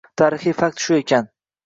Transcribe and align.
Tarixiy 0.19 0.55
fakt 0.61 0.81
shu 0.85 0.97
ekan. 1.03 1.29